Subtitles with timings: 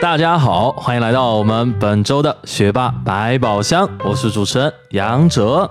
[0.00, 5.70] 大家好，欢迎来到我们本周的学霸百宝箱，我是主持人杨哲。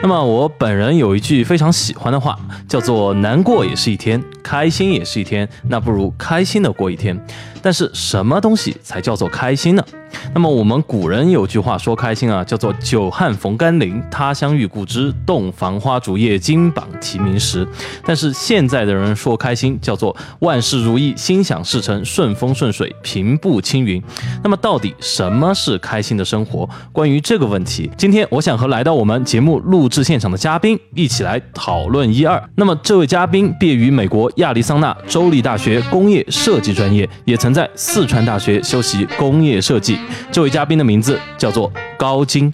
[0.00, 7.22] 那么我本人有一句非常喜欢的话，叫做“难过也是一天，开心也是一天，那不如开心的过一天”。
[7.66, 9.84] 但是什么东西才叫做开心呢？
[10.32, 17.66] 那么我们古人有句话说开心啊，叫做“久旱逢甘霖，他乡遇故知，洞房花烛夜，金榜题名时”。
[18.06, 24.00] 但是现在的人说开心叫做“万事如意，心想事成，顺风顺水，平步青云”。
[24.44, 26.68] 那么到底什么是开心的生活？
[26.92, 32.40] 关于这个问题，今天我想和来到我们节目录制现场的嘉宾一起来讨论一二。
[32.54, 39.98] 那么这位嘉宾毕业于美国亚利桑那州立大学工业设计专业，也曾在四川大学修习工业设计。
[40.30, 42.52] 这位嘉宾的名字叫做高晶。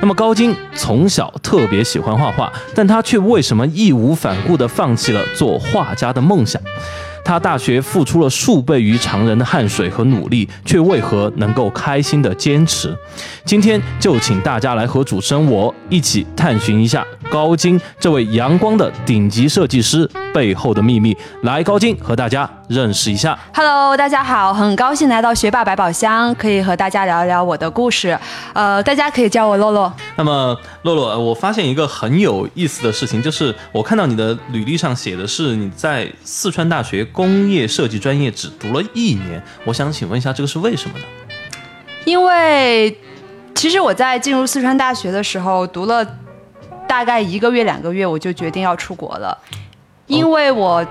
[0.00, 6.62] 那么高晶从小特别喜欢画画，但他却为什么义无反顾地放弃了做画家的梦想？
[7.24, 12.94] 他大学付出了数倍于常人的汗水和努力，却为何能够开心的坚持？
[13.46, 21.16] 今天就请大家来和主持人我一起探寻一下高晶这位阳光的顶级设计师背后的秘密。
[21.42, 23.38] 来，高晶和大家认识一下。
[23.54, 28.18] Hello，大家好，很高兴来到学霸百宝箱，可以和大家聊一聊我的故事。
[28.52, 29.92] 呃，大家可以叫我洛洛。
[30.16, 37.04] 那么，洛洛，我发现一个很有意思的事情，就是我看到你的履历上写的是你在四川大学。
[37.04, 41.04] 工业设计专业只读了一年，我想请问一下，这个是为什么呢？
[42.04, 42.98] 因为
[43.54, 46.06] 其实我在进入四川大学的时候，读了
[46.86, 49.36] 大概一个月、两个月，我就决定要出国了。
[50.06, 50.86] 因为我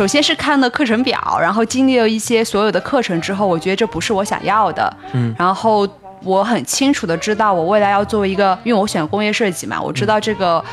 [0.00, 4.90] 首先是看了课程表，然后经历了一些所有的课程之后，我觉得这不是我想要的。
[5.12, 5.86] 嗯，然后
[6.22, 10.64] 我很清楚的知道，我未来要作为一个，因为我选工业设计嘛，我知道这个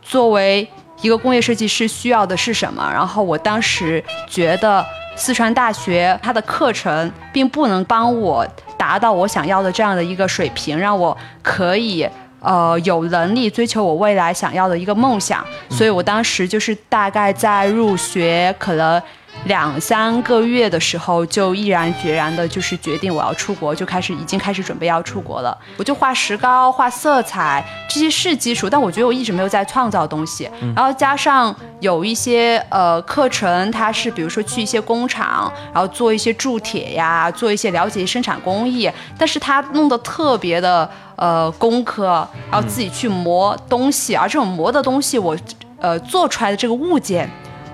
[0.00, 0.64] 作为。
[1.02, 2.88] 一个工业设计师需要的是什么？
[2.90, 4.82] 然后我当时觉得
[5.14, 8.46] 四川大学它的课程并不能帮我
[8.78, 12.08] 达到我想要的这样的一个水平，让我可以
[12.40, 15.44] 呃有能力追求我未来想要的一个梦想。
[15.70, 19.02] 所以我当时就是大概在入学可能。
[19.44, 25.56] 两三个月的时候，就毅然决然的，就是决定我要出国，就开始已经开始准备要出国了。
[25.76, 30.48] 我就画石膏、画色彩，这些是基础，但我觉得我一直没有在创造东西。
[30.74, 45.36] 然后加上有一些呃课程，它是比如说去一些工厂，然后做一些铸铁呀，做一些了解生产工艺，但是它弄得特别的呃工科，然后自己去磨东西，而这种磨的东西，我
[45.80, 47.28] 呃做出来的这个物件。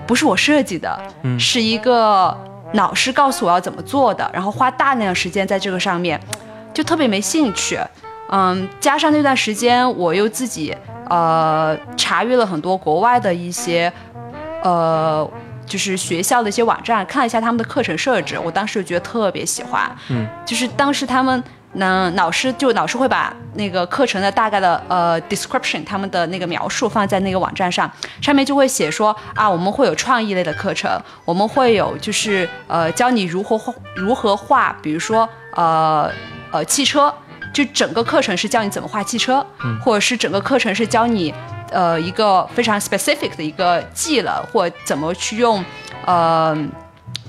[0.05, 0.99] 不是我设计的，
[1.39, 2.37] 是一个
[2.73, 6.19] 老师告诉我要怎么做的，然后花大量的时间在这个上面，
[6.73, 7.79] 就特别没兴趣。
[8.29, 10.75] 嗯，加上那段时间我又自己
[11.09, 13.91] 呃查阅了很多国外的一些
[14.61, 15.25] 呃
[15.65, 19.89] 就是学校的一些网站，看了一下他们的课程设置，我当时就觉得特别喜欢。
[20.09, 21.41] 嗯，就是当时他们。
[21.75, 27.91] 那老师就老师会把那个课程的大概的呃 description，他们的那个描述放在那个网站上，
[28.21, 30.91] 上面就会写说啊，我们会有创意类的课程，
[31.25, 36.11] 我们会有就是呃教你如何画如何画，比如说呃
[36.51, 37.11] 呃汽车，
[37.51, 39.43] 就整个课程是教你怎么画汽车，
[39.83, 41.33] 或者是整个课程是教你
[41.71, 45.65] 呃一个非常 specific 的一个技能，或怎么去用
[46.05, 46.55] 呃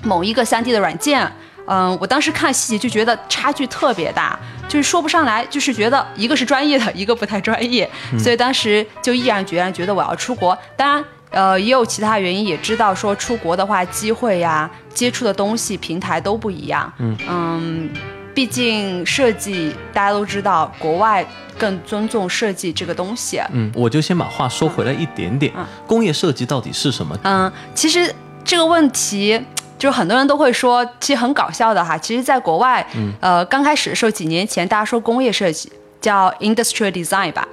[0.03, 1.31] 某一个 3D 的软件。
[1.67, 7.89] 嗯，我当时看细节就觉得差距特别大，就是说不上来，就是觉得一个是专业的，一个不太专业，
[8.19, 10.55] 所以当时就毅然决然觉得我要出国。
[10.77, 16.93] 当然，呃，也有其他原因，也知道说出国的话，机会呀、接触的东西、平台都不一样。
[16.99, 17.89] 嗯嗯，
[18.35, 21.25] 毕竟设计大家都知道，国外
[21.57, 23.41] 更尊重设计这个东西。
[23.51, 25.51] 嗯，我就先把话说回来一点点，
[25.87, 27.17] 工业设计到底是什么？
[27.23, 28.13] 嗯，其实
[28.43, 29.41] 这个问题。
[29.85, 31.95] 就很多人都会说，其实很搞笑的哈。
[31.95, 32.83] 其实，在国外，
[33.19, 35.71] 呃，刚开始的时候，几年前，大家说工业设计
[36.01, 37.47] 叫 industrial design 吧，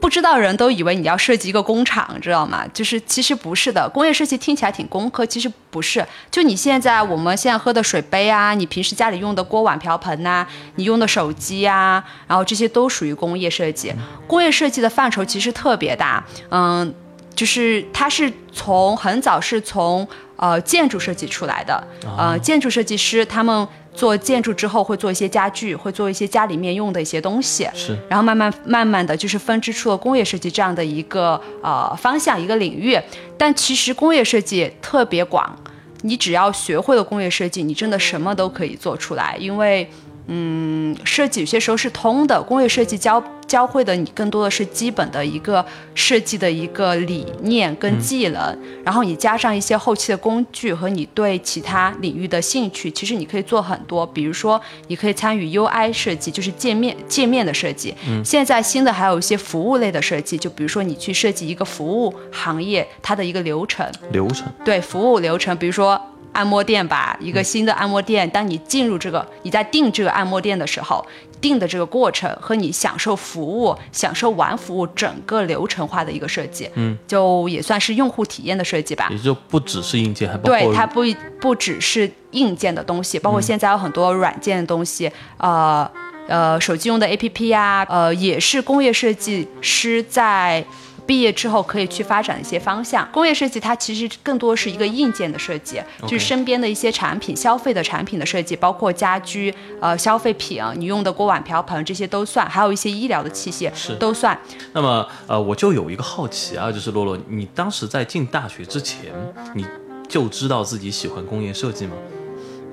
[0.00, 2.64] 不知道人都以为你要设计一个工厂，知道吗？
[2.72, 6.06] 就是其实不是的，工业设计听起来挺工科，其实不是。
[6.30, 10.46] 就你现在我们现在喝的水杯啊，你平时家里用的锅碗瓢盆呐，
[10.76, 13.92] 你用的手机呀，然后这些都属于工业设计。
[14.28, 16.94] 工业设计的范畴其实特别大，嗯，
[17.38, 20.06] 就是它是从很早是从。
[20.40, 21.82] 呃，建筑设计出来的，
[22.16, 32.96] 呃，建筑设计师他们做建筑之后会做一些家具，会做一些家里面用的一些东西，是，然后慢慢慢慢的就是分支出了工业设计这样的一个呃方向一个领域。
[33.36, 35.58] 但其实工业设计特别广，
[36.02, 39.90] 你只要学会了工业设计，你真的什么都可以做出来，因为。
[40.30, 43.18] 嗯，设计有些时候是通的，工业设计教
[43.48, 45.64] 教会的你更多的是基本的一个
[45.94, 54.06] 设计的一个理念跟技能，然后你加上一些后期的工具和你对其他领域的兴趣，其实你可以做很多。
[54.06, 57.94] 比如说，你可以参与 UI 设计，就是界面界面的设计。
[58.06, 63.90] 嗯，现在新的还有一些服务类的设计，就比如说你去设计一个服务行业它的一个流程。
[64.12, 64.46] 流程。
[64.64, 65.98] 对，服务流程，比如说。
[66.30, 68.28] 按摩店吧，一个新的按摩店。
[68.30, 71.04] 当你进入这个，你在定这个按摩店的时候，
[71.40, 79.08] 订的这个过程和你享受服务、享受完服务整个流程化的一个设计，嗯，就也算是用户体验的设计吧。
[79.10, 81.02] 也就不只是硬件，还包括对它不
[81.40, 85.90] 不只是硬件的东西，包括现在有很多软件的东西，呃
[86.28, 90.64] 呃，手机用的 APP 呀，呃，也是工业设计师在。
[91.08, 93.08] 毕业之后可以去发展一些方向。
[93.10, 104.38] 工业设计它其实更多是一个硬件的设计，就是身边的一些产品、消费的产品的设计，包括家居、呃消费品，你用的锅碗瓢盆这些都算，还有一些医疗的器械是都算。
[104.74, 109.10] 那么呃，我就有一个好奇啊，就是洛洛，你当时在进大学之前，
[109.54, 109.64] 你
[110.06, 111.94] 就知道自己喜欢工业设计吗？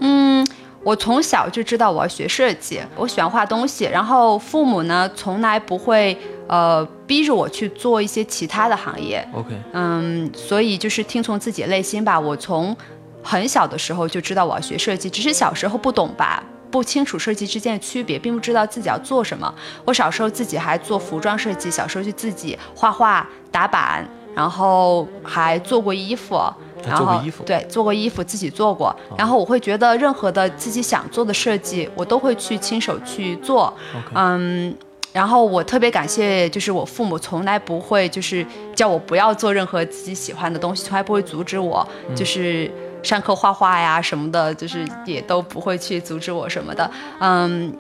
[0.02, 0.46] 嗯。
[0.84, 6.16] 我从小就知道我要学设计，我喜欢画东西，然后父母呢从来不会
[6.48, 9.28] 呃逼着我去做一些其他的行业。
[9.34, 12.20] OK，嗯，所以就是听从自己内心吧。
[12.20, 12.76] 我从
[13.24, 19.54] 很小的时候就知道我要学设计，只是小时候不懂吧，不清楚设计之间的区别，并不知道自己要做什么。
[19.86, 26.40] 我小时候自己还做服装设计，小时候就自己画画打板，然后还做过衣服。
[26.88, 33.74] 然后对做过衣服自己做过，然后我会觉得任何的自己想做的设计，我都会去亲手去做。
[34.14, 34.72] 嗯，
[35.16, 38.46] 然后我特别感谢，就是我父母从来不会就是
[38.76, 42.70] 叫我不要做任何自己喜欢的东西，从来不会阻止我，就是
[43.02, 46.92] 上课画画呀什么的，就是也都不会去阻止我什么的。
[47.22, 47.74] 嗯，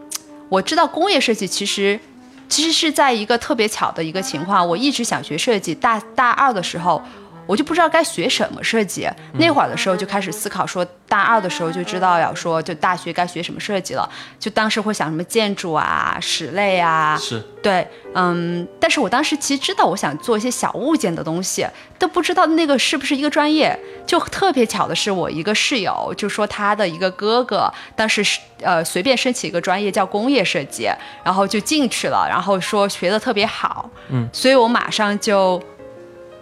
[0.47, 1.99] 我知道工业设计其实
[2.47, 7.01] 其实是在一个特别巧的一个情况，我一直想学设计，大大二的时候。
[7.47, 14.09] 我就不知道该学什么设计，那会儿的时候就开始思考，说大二的时候就知道要说就大学该学什么设计了，
[14.39, 17.43] 就当时会想什么建筑啊、室内啊，是。
[17.61, 21.65] 对，嗯，但是我当时其实知道我想做一些小物件的东西，
[21.97, 30.87] 都不知道那个是不是一个专业，就特别巧的是我一个室友就说他的一个哥哥当时是呃随便申请一个专业叫工业设计，
[31.23, 35.61] 然后就进去了，然后说学的特别好，嗯，所以我马上就。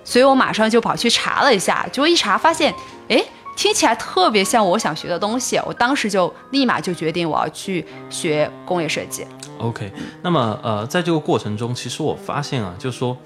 [0.04, 2.74] 所以我马上就跑去查了一下，结果一查发现，
[3.08, 3.24] 哎，
[3.56, 5.60] 听起来特别像我想学的东西。
[5.66, 9.26] 我当时就立马就决定我要去学工业设计。
[9.60, 9.92] OK，
[10.22, 13.18] 那么呃，在这个过程中，其实我发现啊，就是说。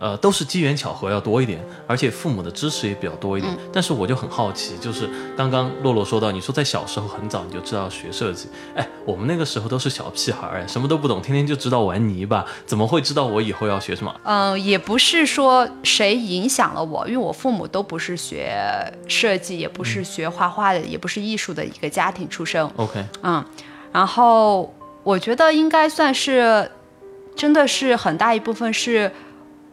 [0.00, 3.54] 呃，都是机缘巧合要多一点，而且父母的支持也比较多一点。
[3.70, 5.06] 但是我就很好奇，就是
[5.36, 14.14] 刚刚洛洛说到，你说在小时候很早你就知道学设计，哎，我们那个时候都是小屁孩儿，什么都不懂，天天就知道玩泥巴，怎么会知道我以后要学什么？
[14.24, 18.56] 嗯，也不是说谁影响了我，因为我父母都不是学
[19.06, 22.64] 设计，也不是学画画的，也不是艺术的一个家庭出身。
[22.76, 23.44] OK，嗯，
[23.92, 26.70] 然后我觉得应该算是，
[27.36, 29.12] 真的是很大一部分是。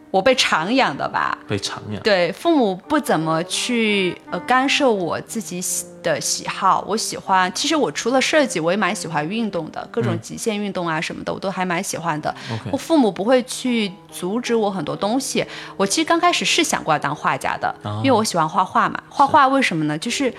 [0.10, 2.02] 我被长养的吧，被长养。
[2.02, 6.84] 对，父母不怎么去呃干涉我自己喜的喜好。
[6.88, 12.34] 我喜欢，其实我除了设计，我也蛮喜欢运动的，各种极限运动啊什么的，我都还蛮喜欢的。
[12.72, 15.46] 我父母不会去阻止我很多东西。
[15.76, 19.04] 我其实刚开始是想过要当画家的，因为我喜欢画画嘛。
[19.10, 19.98] 画画为什么呢？
[19.98, 20.34] 就是。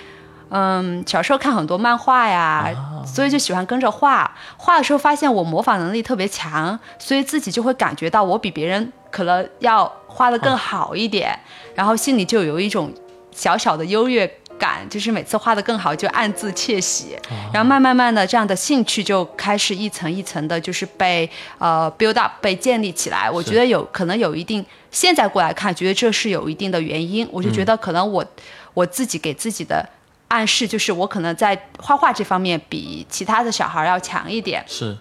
[0.51, 2.71] 嗯，小时候看很多漫画呀，
[3.07, 4.35] 所以就喜欢跟着画。
[4.57, 11.39] 画的时候发现我模仿能力特别强，所以自己就会感觉到我比别人可能要画的更好一点，
[11.75, 12.91] 然后心里就有一种
[13.31, 14.27] 小小的优越
[14.59, 17.15] 感，就是每次画的更好就暗自窃喜。
[17.53, 21.29] 然后慢慢慢的这样的兴趣就开始一层一层的，就是被
[21.59, 23.31] 呃 build up 被建立起来。
[23.31, 27.29] 我觉得有可能有一定，现在过来看，觉得这是有一定的原因。
[27.31, 28.25] 我就觉得可能我
[28.73, 29.87] 我自己给自己的。
[30.29, 34.97] 暗示就是我可能在画画这方面比其他的小孩要强一点，是。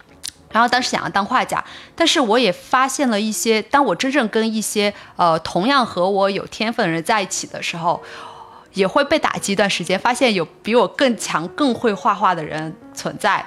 [0.50, 1.62] 然后当时想要当画家，
[1.94, 8.02] 但是我也发现了一些，当我真正跟一些呃同样和我有天分的人在一起的时候，
[8.72, 13.44] 也会被打击一段时间，发现有比我更强、更会画画的人存在。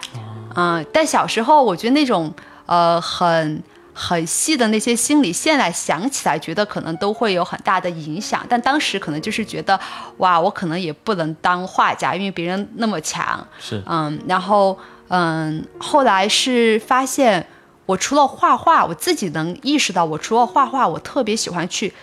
[0.56, 2.34] 嗯，但小时候我觉得那种
[2.68, 3.64] 呃很。
[4.04, 9.80] 很细的那些心理，现在想起来觉得可能都会有很大的影响，但当时可能就是觉得，
[10.18, 13.48] 哇，我可能也不能当画家，因为别人那么强。
[13.60, 14.76] 是，嗯，然后
[15.10, 17.46] 嗯，后来是发现，
[17.86, 21.94] 我除了画画，我自己能意识到，我除了画画，我特别喜欢去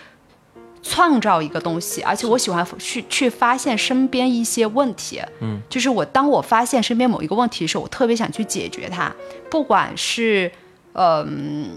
[0.85, 5.21] 创造一个东西，而且我喜欢去去发现身边一些问题。
[5.40, 9.12] 嗯，就是我当我发现身边某一个问题的时候，我特别想去解决它，
[9.50, 10.50] 不管是
[10.95, 11.76] 嗯，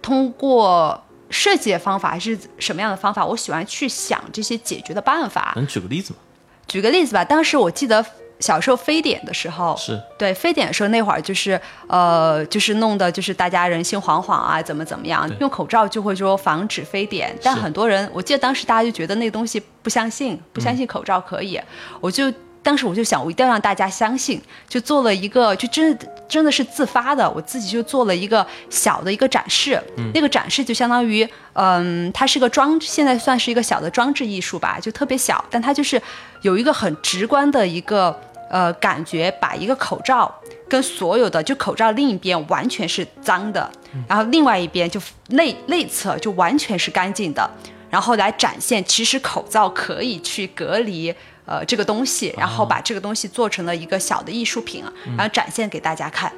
[0.00, 5.52] 通过设计的方法还是什么样的方法，我喜欢去想这些解决的办法。
[5.56, 6.18] 能举个例子吗？
[6.66, 8.04] 举个例子吧，当时我记得
[8.40, 21.60] 小时候非典的时候，是对非典的时候，那会儿就是呃，就是弄的，就是大家人心惶惶啊，怎么怎么样，用口罩就会说防止非典，但很多人，我记得当时大家就觉得那东西不相信，不相信口罩可以，
[22.00, 22.32] 我就。
[22.64, 29.78] 当时我就想，我一定要让大家相信，就做了一个，就真真的是自发的，我自己就做了一个小的一个展示。
[30.14, 36.00] 那个展示就相当于，嗯，它是个装，现在算是一个小的装置艺术吧，就特别小，但它就是
[36.40, 38.18] 有一个很直观的一个
[38.50, 40.34] 呃感觉，把一个口罩
[40.66, 43.70] 跟所有的就口罩另一边完全是脏的，
[44.08, 47.50] 然后另外一边就内内侧就完全是干净的，
[47.90, 51.14] 然后来展现其实口罩可以去隔离。
[51.46, 54.82] 呃，这个东西，然后把这个东西做成了一个小的艺术品，
[55.16, 56.32] 然后展现给大家看。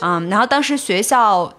[0.00, 1.50] 嗯，然后当时学校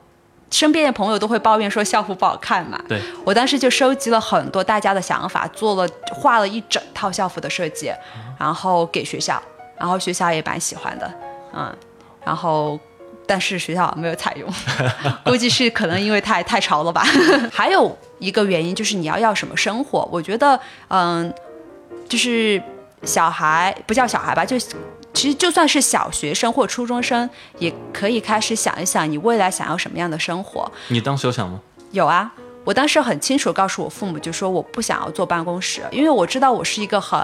[0.51, 2.79] 身边的朋友都会抱怨说校服不好看嘛。
[2.87, 3.01] 对。
[3.25, 7.91] 我当时就收集了很多大家的想法，做了画了一整套校服的设计，
[8.39, 9.41] 然后给学校，
[9.75, 11.11] 然后学校也蛮喜欢的。
[11.53, 11.75] 嗯，
[12.23, 12.79] 然后
[13.25, 14.47] 但是学校没有采用，
[15.25, 17.03] 估计是可能因为太太潮了吧。
[17.51, 20.07] 还有一个原因就是你要要什么生活？
[20.11, 21.33] 我觉得，嗯。
[22.07, 22.61] 就是
[23.03, 24.57] 小孩不叫小孩吧，就
[25.13, 30.71] 其实就算是小学生或初中生，也可以开始想一想你未来想要什么样的生活。
[30.89, 31.59] 你当时有想吗？
[31.91, 32.31] 有啊，
[32.63, 37.19] 我当时很清楚告诉我父母，就说我不想要坐办公室，因为我知道我是一个很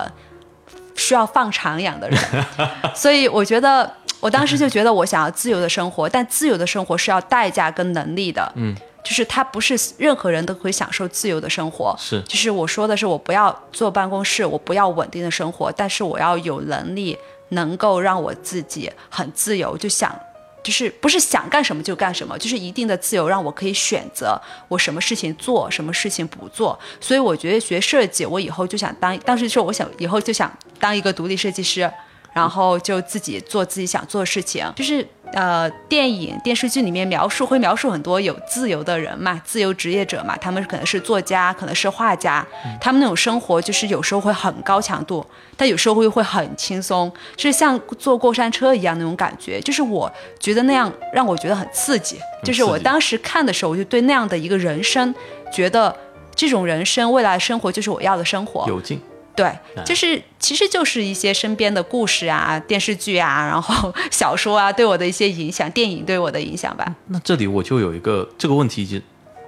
[0.95, 2.19] 需要放长养的人，
[2.95, 8.51] 所以我觉得我当时就觉得我想要自由的生活，但自由的生活是要代价跟能力的。
[8.55, 8.75] 嗯。
[9.03, 17.17] 就是他不是任何人都可以享受自由的生活，是，就是我说的是我不要坐办公室，我不要稳定的生活，但是我要有能力
[17.49, 20.17] 能够让我自己很自由，就想，
[20.63, 26.79] 就是不是想干什么就干什么，就是一定的自由让我可以选择我什么事情做，什么事情不做。
[27.01, 31.91] 所以我觉得学设计，我以后就想当，当时说我想以后就想当一个独立设计师，
[32.31, 35.05] 然后就自己做自己想做的事情，就是。
[35.33, 42.45] 呃，电影、电视剧里面描述会描述很多有自由的人嘛，自由职业者嘛，他们可能是作家，可能是画家，
[42.79, 45.25] 他们那种生活就是有时候会很高强度，
[45.57, 55.13] 但有时候会会很轻松，就是像坐过山车一样那种感觉，就是我觉得那样让我觉得很刺激，就是我当时看的时候，我就对那样的一个人生，
[55.51, 55.95] 觉得
[56.35, 59.01] 这种人生未来生活就是我要的生活，有劲。
[59.35, 59.51] 对，
[59.83, 66.95] 就是其实就是一些身边的故事啊、电视剧啊，然后 小说啊对我的一些影响，电影对我的影响吧。
[67.07, 68.99] 那这里我就有一个这个问题，就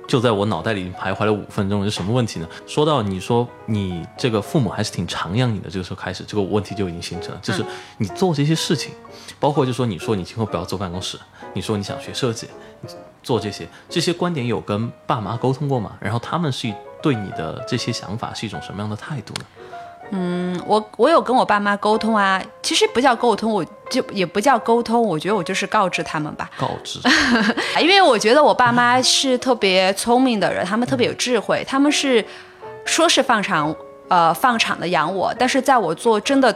[0.08, 2.48] 就在我脑袋里徘徊了五分钟，是什么问题呢？
[2.66, 7.64] 说到你说你这个父母还是挺长养你的，这个时候开始，这个问题就已经形成了，就是
[7.98, 8.92] 你做这些事情，
[9.40, 11.20] 包括就说你说你今后不要坐办公室，
[11.54, 12.48] 你说你想学设计，
[13.22, 15.98] 做这些这些观点有跟爸妈沟通过吗？
[16.00, 16.74] 然后他们是
[17.04, 19.46] 对你的这些想法是一种什么样的态度呢？
[20.12, 26.50] 嗯，我我有跟我爸妈沟通啊，其实不叫沟通，我就也不叫沟通，我觉得我就是告知他们吧。
[26.58, 27.00] 告知，
[27.82, 32.24] 因为我觉得我爸妈是特别聪明的人，他们特别有智慧，他们是
[32.86, 33.76] 说是放场
[34.08, 36.56] 呃放场的养我，但是在我做真的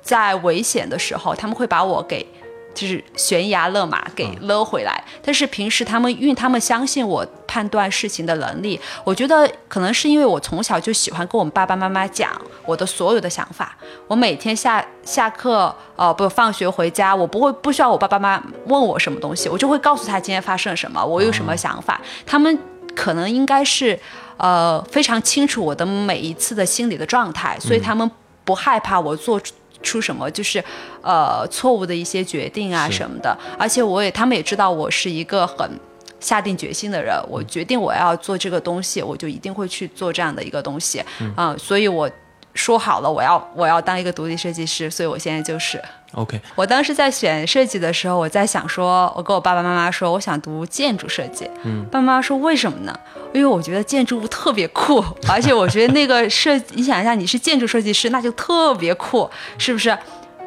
[0.00, 2.26] 在危险的时候，他们会把我给。
[2.74, 12.30] 就是悬崖勒马给勒回来，但是平时他们因为他们相信我判断事情的能力，我觉得可能是因为我从小就喜欢跟我们爸爸妈妈讲
[12.66, 13.76] 我的所有的想法。
[14.08, 22.00] 我每天下下课，呃，不放学回家，我不会不需要我爸爸妈妈问我什么东西，我就会告诉他今天发生了什么，我有什么想法。
[22.26, 22.58] 他们
[22.94, 23.98] 可能应该是
[24.36, 28.10] 呃非常清楚我的每一次的心理的状态，所以他们
[28.44, 29.40] 不害怕我做。
[29.84, 30.64] 出什么就是，
[31.02, 35.70] 呃，错误的一些决定啊什么的，而且我也他们也知道我是一个很
[36.18, 41.04] 下定决心的人，我决定我要做这个东西，我就一定会去做这样的一个东西，
[41.36, 42.10] 嗯，所以我
[42.54, 45.82] 说好了，我要我要当一个独立设计师，所以我现在就是。
[46.12, 51.50] OK，我当时在选设计的时候，我在想说，我跟我爸爸妈妈说，我想读建筑设计。
[51.64, 52.96] 嗯，爸爸妈妈说为什么呢？
[53.32, 59.88] 因为我觉得建筑物特别酷， 而且我觉得那个设，你想一下，你是建筑设计师，那就特别酷，是不是？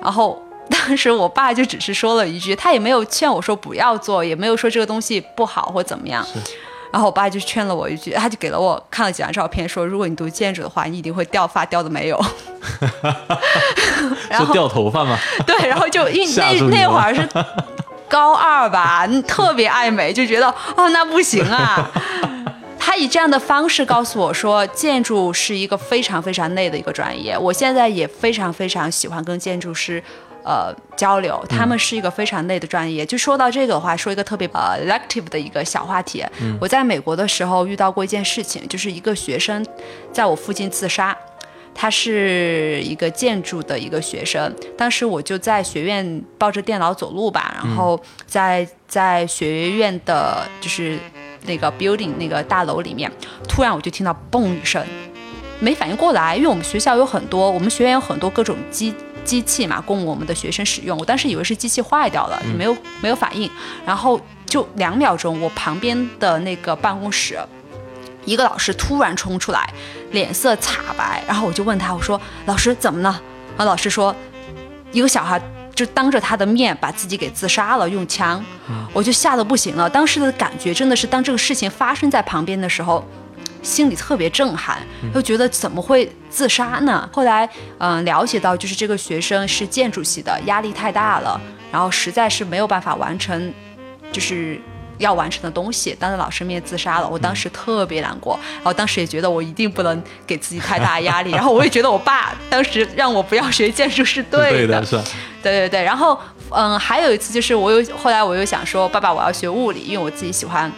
[0.02, 6.26] 然后当时我爸就只是说了一句，他也没有劝我说不要做，也没有说这个东西不好或怎么样。
[6.92, 12.20] 然后我爸就劝了我一句，他就给了我看了几张照片，说如果你读建筑的话，你一定会掉发掉的没有。
[14.30, 15.18] 然后掉头发吗？
[15.46, 17.28] 对，然后就因为 那那会儿是
[18.08, 21.90] 高二吧，特别爱美，就觉得哦那不行啊。
[22.80, 27.38] 他以这样的方式告诉我说，建筑是一个非常非常累的一个专业。
[27.38, 30.02] 我现在也非常非常喜欢跟建筑师，
[30.48, 31.44] 呃，交流。
[31.50, 33.06] 他们是一个非常累的专业。
[33.06, 36.24] 就说到这个的话，说一个特别呃 elective 的一个小话题。
[36.62, 39.66] 我在美国的时候遇到过一件事情，就是一个学生
[40.14, 41.16] 在我附近自杀。
[41.76, 50.98] 他是一个建筑的一个学生，当时我就在学院抱着电脑走路吧，然后在在学院的就是。
[51.46, 53.10] 那个 building 那个大楼里面，
[53.48, 54.86] 突然我就听到嘣一声，
[55.62, 58.94] 没反应过来，因为我们学校有很多，我们学院有很多各种机
[59.28, 60.98] 机器嘛，供我们的学生使用。
[60.98, 63.52] 我当时以为是机器坏掉了，没有没有反应，
[63.86, 67.38] 然后就两秒钟，我旁边的那个办公室，
[68.24, 69.70] 一个老师突然冲出来，
[70.12, 73.22] 脸色惨白，然后我就问他，我说老师怎么了？
[73.58, 74.16] 然后老师说，
[74.92, 75.42] 一个小孩。
[75.78, 78.44] 就当着他的面把自己给自杀了，用枪，
[78.92, 79.88] 我就吓得不行了。
[79.88, 83.08] 当时的感觉真的是，当这个事情发生在旁边的时候，
[83.62, 84.80] 心里特别震撼，
[85.14, 87.10] 又觉得怎么会自杀呢？
[87.12, 91.40] 后来，嗯，了解到就是这个学生是建筑系的，压力太大了，
[91.72, 93.54] 然后实在是没有办法完成，
[94.12, 94.60] 就是。
[95.00, 105.00] 要完成的东西，当着老师面自杀了，我当时特别难过，然后当时也觉得我一定不能给自己太大压力， 然后我也觉得我爸当时让我不要学建筑是对的，是
[105.44, 110.72] 对对对，然后嗯，还有一次就是我又后来我又想说，爸爸我要学物理，因为我自己喜欢，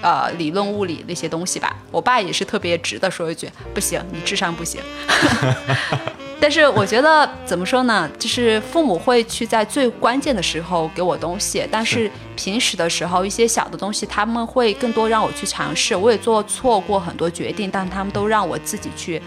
[0.00, 4.80] 呃，理论物理那些东西吧，我爸也是特别直的说一句，不行，你智商不行。
[6.40, 8.08] 但是我觉得怎么说呢？
[8.16, 15.96] 就是父母会去在最关键的时候给我东西，但是平时的时候一些小的东西他们会更多让我去尝试。
[15.96, 19.20] 我也做错过很多决定，但他们都让我自己去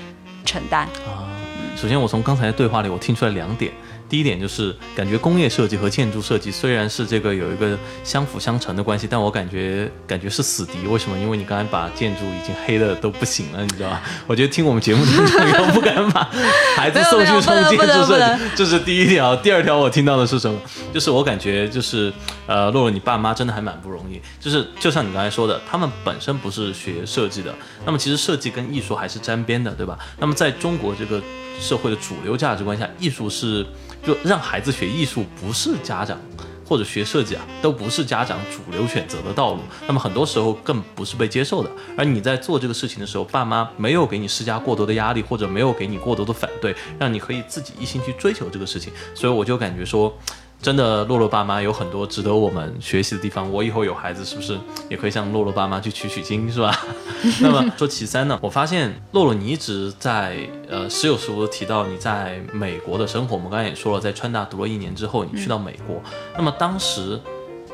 [0.46, 0.84] 承担。
[1.06, 1.28] 啊，
[1.76, 3.74] 首先我从刚才的对话里我听出来两点。
[4.12, 10.86] 第一点就是感觉工业设计和建筑设计虽然是这个有一个相辅相成的关系，但我感觉感觉是死敌。
[10.86, 11.18] 为什么？
[11.18, 14.02] 因为你刚才把建筑已经黑的都不行了，你知道吧？
[14.28, 16.30] 我觉得听我们节目的朋友不敢把
[16.76, 19.34] 孩子送去冲建筑设计，这是第一条。
[19.38, 20.60] 第二条我听到的是什么？
[20.94, 22.12] 就是我感觉就是
[22.48, 24.22] 呃，洛洛，你爸妈真的还蛮不容易。
[24.42, 29.98] 就是就像你刚才说的，他们本身不是学设计的，那么其实设计跟艺术还是沾边的，对吧？
[30.20, 31.22] 那么在中国这个
[31.62, 33.66] 社会的主流价值观下，艺术是。
[34.04, 36.20] 就让孩子学艺术不是家长，
[36.66, 39.60] 或者学设计啊，都不是家长主流选择的道路。
[39.88, 41.70] 那么很多时候更不是被接受的。
[41.98, 48.92] 而你在做这个事情的时候，爸妈没有给你施加过多的压力，或者没有给你过多的反对，让你可以自己一心去追求这个事情。
[49.14, 50.18] 所以我就感觉说。
[50.62, 53.52] 真的，洛洛爸妈有很多值得我们学习的地方。
[53.52, 54.56] 我以后有孩子，是不是
[54.90, 56.72] 也可以向洛洛爸妈去取取经，是吧？
[57.42, 60.38] 那么说其三呢， 我发现洛洛你一直在
[60.70, 63.36] 呃时有时无的提到你在美国的生活。
[63.36, 66.00] 我们刚才也说了，在川大读了一年之后，你去到美国。
[66.38, 67.20] 那么当时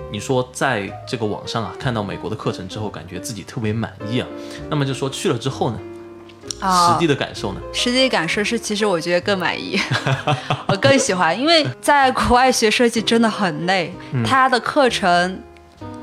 [0.09, 4.27] 你说在这个网上啊看到美国的课程之后，感觉自己特别满意啊。
[4.69, 5.79] 那么就说去了之后呢？
[6.59, 7.61] 实际的感受呢？
[7.73, 9.79] 实地感受是，其实我觉得更满意，
[10.67, 13.93] 我更喜欢，因为在国外学设计真的很累，
[14.25, 15.39] 他的课程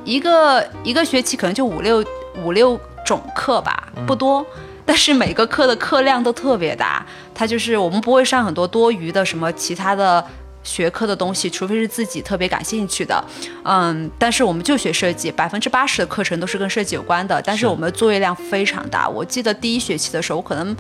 [0.05, 2.05] 一个一个学期可能就五六
[2.43, 4.47] 五六种课吧，不多，
[4.87, 7.05] 但是每个课的课量都特别大，
[7.35, 10.25] 他就是我们不会上很多多余的什么其他的。
[10.65, 13.23] 学科的东西，除非是自己特别感兴趣的，
[13.63, 17.41] 嗯，但是我们就学设计，百分之八十的课程都是跟设计有关的。
[17.43, 19.09] 但是我们的作业量非常大。
[19.09, 20.75] 我记得第一学期的时候，我可能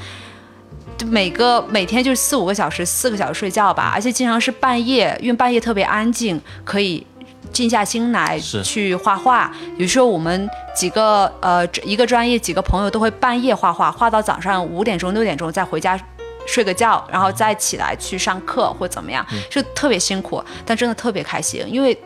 [1.07, 7.07] 每个每天就四五个小时，四个小时睡觉吧，而且经常是半夜，因为半夜特别安静，可以
[7.53, 9.53] 静下心来去画画。
[9.77, 16.01] 有时候我们几个呃一个专业几个朋友都会半夜画画，画到早上五点钟六点钟再回家。
[16.47, 21.65] 睡个觉，然后再起来去上课或怎么样，就特别辛苦，但真的特别开心。
[21.67, 21.97] 因为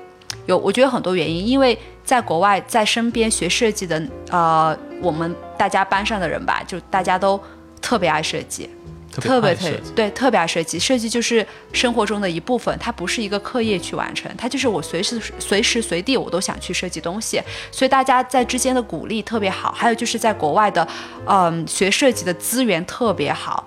[0.47, 7.41] 有我觉得很多原因，因为在国外，在身边学设计的呃，我们大家班上的人吧，就大家都
[7.83, 8.69] 特别爱设计，
[9.13, 10.79] 特别特别对，特别爱设计。
[10.79, 17.41] 设计就是生活中的一部分，它不是一个课业去完成，它就是我随时随时随地我都想去设计东西。
[17.71, 19.73] 所以大家在之间的鼓励特别好。
[19.73, 20.87] 还有就是在国外的，
[21.27, 23.67] 嗯，学设计的资源特别好。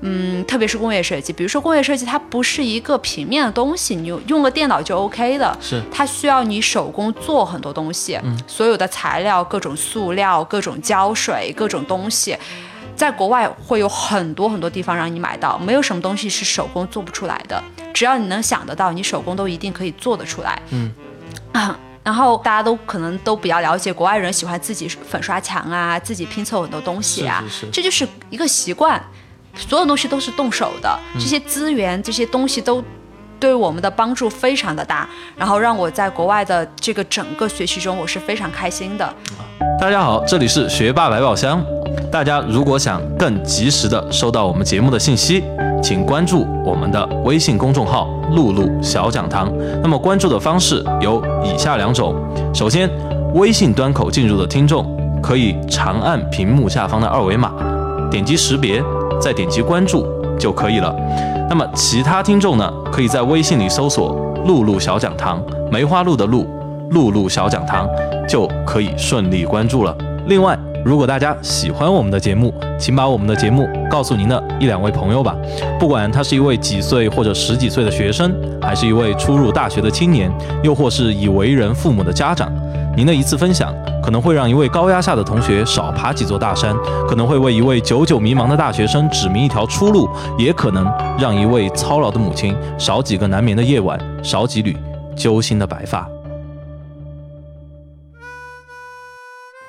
[0.00, 12.36] 嗯，特别是工业设计，比如说工业设计，它不是一个平面的东西，你用用个电脑就 OK 的，是它需要你手工做很多东西，嗯，所有的材料、各种塑料、各种胶水、各种东西，
[12.94, 17.62] 在国外会有很多很多地方让你买到，没有什么东西是手工做不出来的。
[17.92, 20.62] 只要你能想得到，你手工都一定可以做得出来。
[20.70, 20.92] 嗯
[21.52, 29.02] 啊，然后大家都可能都比较了解，国外人喜欢自己粉刷墙啊，自己拼凑很多东西啊，是是是这就是一个习惯。
[29.58, 32.82] 所有东西都是动手的，这些资源、这些东西都
[33.40, 39.14] 对我们的帮助非常的大，然后让我在国外的这个整个学习中，我是非常开心的。
[39.80, 41.60] 大家好，这里是学霸百宝箱。
[42.10, 45.42] 大家如果想更及时的收到我们节目的信息，
[45.82, 49.52] 请关注我们的微信公众号“露露小讲堂”。
[49.82, 52.14] 那么关注的方式有以下两种：
[52.54, 52.88] 首先，
[53.34, 54.86] 微信端口进入的听众
[55.20, 57.52] 可以长按屏幕下方的二维码，
[58.10, 58.82] 点击识别，
[59.20, 60.06] 再点击关注
[60.38, 60.94] 就可以了。
[61.48, 64.14] 那么其他听众呢，可以在微信里搜索
[64.46, 66.46] “露露小讲堂”，梅花鹿的鹿，
[66.90, 67.88] 露露小讲堂，
[68.28, 69.96] 就可以顺利关注了。
[70.26, 75.34] 另外，如果大家喜欢我们的节目，请把我们的节目告诉您的一两位朋友吧。
[75.78, 80.30] 不管他是一位几岁或者十几岁的学生，还是一位初入大学的青年，
[80.62, 82.52] 又或是已为人父母的家长，
[82.98, 86.76] 您的一次分享可能会让一位高压下的同学少爬几座大山，
[87.08, 90.84] 可能会为一位久久迷茫的大学生指明一条出路，也可能
[91.16, 94.76] 让一位操劳的母亲少几个难眠的夜晚，少几缕
[95.16, 96.08] 揪心的白发。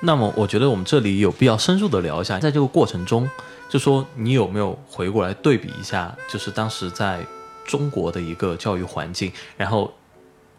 [0.00, 3.30] 那么，我觉得我们这里有必要深入的聊一下，在这个过程中，
[3.68, 7.20] 就说你有没有回过来对比一下，就是当时在
[7.64, 9.92] 中国的一个教育环境，然后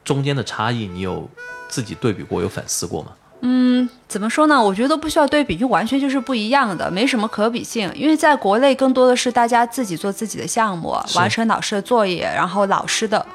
[0.06, 1.30] 中间的差异，你有
[1.72, 3.14] 自己对比过，有反思过吗？
[3.44, 4.64] 嗯，怎么说呢？
[4.64, 7.92] 我觉得都不需要对比，就完全就是不一样的，没什么可比性。
[7.96, 13.26] 因为在国内更多的是大家自己做自己的项目，完成老师的作业，然后老师的，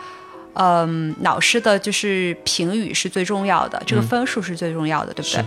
[0.53, 5.45] 嗯，老师的就是评语是最重要的，这个嗯分数是最重要的，对不对？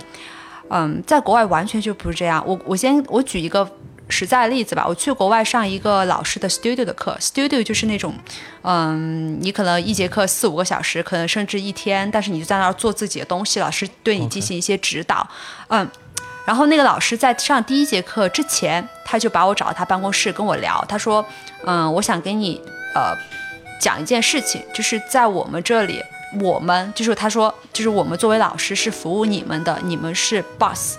[0.72, 2.44] 嗯，在国外完全就不是这样。
[2.46, 3.66] 我我先我举一个
[4.10, 4.86] 实在的例子吧。
[4.88, 8.14] 我去国外上一个老师的 studio 的课，studio 就是那种，
[8.64, 15.30] 嗯，你可能一节课四五个小时，可能甚至一天，但是你就在那儿做自己的东西，老师对你进行一些指导，
[15.70, 15.90] 嗯。
[16.46, 21.24] 然后那个老师在上第一节课之前，他就把我找到他办公室跟我聊，他说，
[21.64, 22.60] 嗯，我想跟你
[22.96, 23.16] 呃
[23.80, 26.02] 讲一件事情，就是在我们这里，
[26.42, 30.98] 我们就是他说，就是我们作为老师是服务你们的，你们是 boss，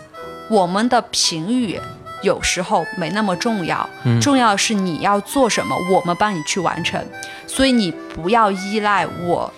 [0.48, 1.80] 我们的评语
[2.22, 3.88] 有时候没那么重要，
[4.20, 7.04] 重要是你要做什么，我们帮你去完成，
[7.46, 9.52] 所以你不要依赖我。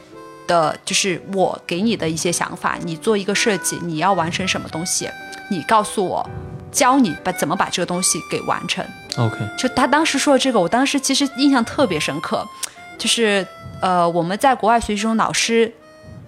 [0.44, 5.08] 的就是我给你的一些想法，你做一个设计，你要完成什么东西，
[5.48, 6.28] 你告诉我，
[6.72, 8.84] 教你把怎么把这个东西给完成。
[9.18, 12.44] OK，就他当时说的这个，我当时其实印象特别深刻，
[12.98, 13.46] 就是
[13.80, 15.72] 呃，我们在国外学习中，老师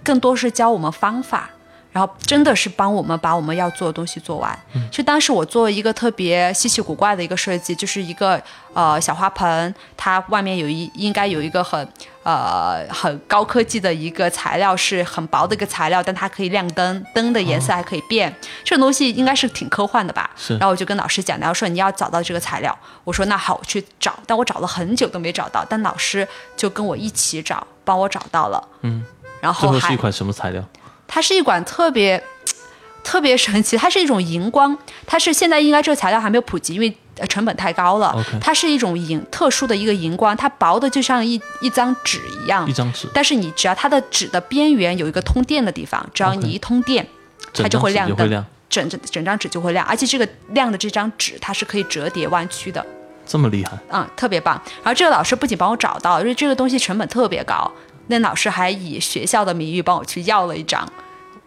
[0.01, 1.49] 更多是教我们方法，
[1.95, 4.59] 然后真的是帮我们把我们要做的东西做完。
[4.91, 8.41] 就当时我做了一个特别稀奇古怪的一个设计，就是一个
[8.73, 11.87] 呃小花盆，它外面有一应该有一个很
[12.23, 18.35] 呃很高科技的一个材料，是很薄的一个材料，但它可以亮灯，灯的颜色还可以变。
[18.65, 20.29] 这种东西应该是挺科幻的吧？
[20.35, 22.77] 是然后我就跟老师讲，然后说你要找到这个材料。
[23.05, 24.13] 我说那好，我去找。
[24.25, 26.27] 但我找了很久都没找到，但老师
[26.57, 28.67] 就跟我一起找，帮我找到了。
[28.81, 29.05] 嗯，
[29.39, 30.61] 然后还最后是一款什么材料？
[31.07, 32.21] 它是一款特别
[33.03, 38.15] 特别神奇，它是一种荧光，它是现在应该这个材料还没有普及，因为呃成本太高了。
[38.41, 42.67] 它是一种荧特殊的一个荧光，它薄的就像一一张纸一样。
[42.67, 47.07] 一，张纸，但是你只要它的纸的边缘有一个通电的地方，只要你一通电，
[47.53, 48.45] 它就会亮灯。
[48.67, 52.83] 整整整张纸就会亮，而且这个亮的这张纸它是可以折叠弯曲的，
[53.25, 54.59] 这么厉害，嗯，特别棒。
[54.83, 57.71] 然后这个老师不仅帮我找到，因为这个东西成本特别高，
[58.07, 60.87] 那老师还以学校的名义帮我去要了一张，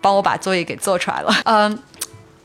[0.01, 1.79] 帮我把作业给做出来了，嗯。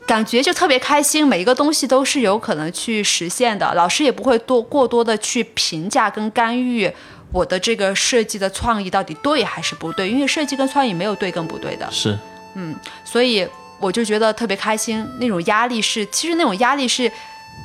[0.06, 6.92] 感觉就特别开心，每一个东西都是有可能去实现的，老师也不会多过多的去评价跟干预
[7.32, 12.18] 我的这个设计的创意到底对还是不对，因为设计跟创意没有对跟不对的，是
[12.52, 13.48] 嗯所以
[13.80, 17.10] 我就觉得特别开心，那种压力是，其实那种压力是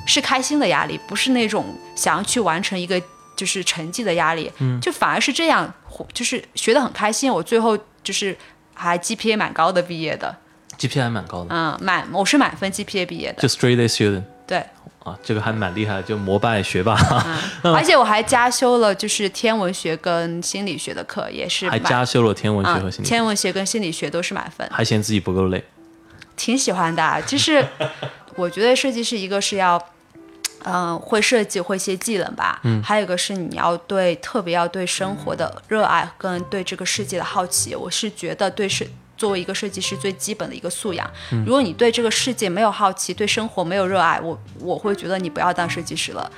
[0.06, 3.02] 是开心的压力，不是那种想要去完成一个
[3.36, 5.70] 就是成绩的压力，嗯，就反而是这样，
[6.13, 7.32] 就是学得很开心。
[7.32, 8.36] 我最后就是
[8.73, 10.36] 还 GPA 蛮高的毕业的
[10.78, 14.58] ，GPA 还蛮高的，嗯，满我是满分 GPA 毕业的，就 straight A student 对，
[15.04, 16.95] 啊，这个还蛮厉害的，就膜拜学霸，
[17.63, 24.67] 而且我还加修了就是天文学跟心理学的课，也是还加修了天文学啊和心理学，天文学跟心理学都是满分。
[24.71, 25.63] 还嫌自己不够累，
[26.36, 27.65] 挺喜欢的啊，就是
[28.36, 29.78] 我觉得设计是一个是要，
[30.63, 37.76] 嗯、会设计会一些技能吧，嗯，还有一个是你要对特别要对生活的热爱跟对这个世界的好奇。
[37.76, 41.10] 我是觉得对是作为一个设计师最基本的一个素养。
[41.45, 46.32] 如果你对这个世界没有好奇，对生活没有热爱，我我会觉得你不要当设计师了。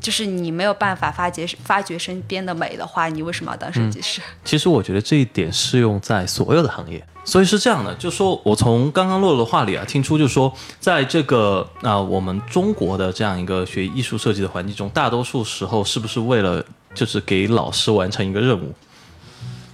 [0.00, 4.22] 就是你没有办法发掘发掘身边的美的话，你为什么要当设计师？
[4.42, 7.04] 其实我觉得这一点适用在所有的行业。
[7.30, 16.60] 所以是这样的，就说我从刚刚洛洛的话里啊，听出就说，在这个啊、我们中国的这样一个学艺术设计的环境中，大多数时候是不是为了
[16.92, 18.74] 就是给老师完成一个任务？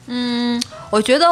[0.09, 1.27] 嗯我觉得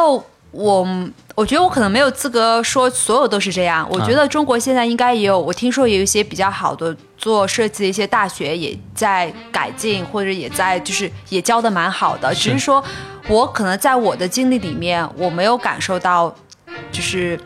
[0.55, 0.87] 我，
[1.35, 3.87] 我觉得我可能没有资格说所有都是这样。
[3.91, 12.33] 我觉得中国现在应该也有，我听说也有一些比较好的做设计的一些大学也在改进，或者也在就是也教的蛮好的。
[12.33, 12.83] 只是说
[13.27, 16.33] 我可能在我的经历里面，我没有感受到
[16.91, 17.39] 就是。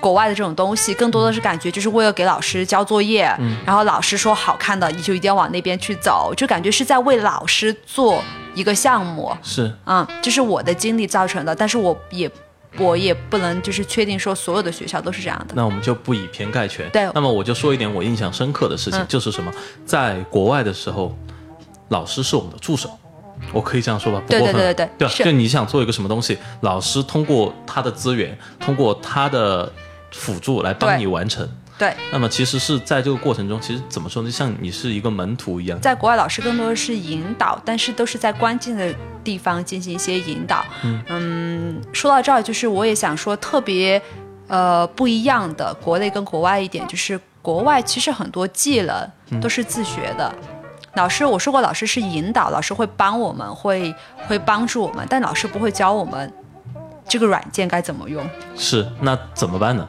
[0.00, 3.28] 国外的这种东西，更多的是感觉就是为了给老师交作业，
[3.66, 8.22] 然后老师说好看的，你就一定要往那边去走，就感觉是在为老师做
[8.54, 9.36] 一个项目。
[9.42, 12.30] 是嗯，这是我的经历造成的，但是我也
[12.76, 15.54] 我也不能就是确定说所有的学校都是这样的。
[15.54, 16.88] 那我们就不以偏概全。
[16.90, 19.52] 对那么我就说一点我印象深刻的事情，嗯就是什么，
[19.86, 21.16] 在国外的时候，
[21.88, 22.90] 老师是我们的助手。
[23.52, 24.56] 我可以这样说吧，不对过分。
[24.56, 29.72] 对对对对对，对就你想做一个什么东西，老师通过他的资源，通过他的
[30.10, 31.48] 辅助来帮你完成。
[31.78, 34.28] 对，那么其实是在这个过程中，其实怎么说呢？
[34.28, 35.80] 就像你是一个门徒一样。
[35.80, 40.64] 在国外老师更多的是引导，但是都是在关键的地方进行一些引导。
[40.82, 44.02] 嗯说到这儿，就是我也想说特别
[44.48, 50.34] 呃不一样的国内跟国外一点，就是国外其实很多技能都是自学的。
[50.94, 53.94] 老师，我说过，老师是引导，老师会帮我们，会
[54.26, 56.32] 会帮助我们，但老师不会教我们
[57.06, 58.28] 这个软件该怎么用。
[58.56, 59.88] 是，那怎么办呢？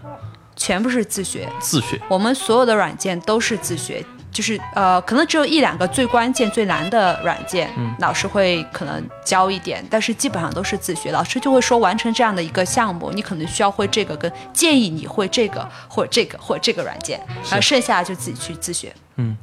[0.60, 1.50] 全部是自学。
[1.60, 2.00] 自学。
[2.10, 11.12] 我们所有的软件都是自学，就是呃，可能只有一两个最关键、最难的软件，嗯老师会可能教一点，但是基本上都是自学。
[11.12, 18.94] 老师就会说，完成这样的一个项目，你可能需要会这个，跟建议你会这个或这个或这个软件，然后剩下就自己去自学。
[19.16, 19.36] 嗯。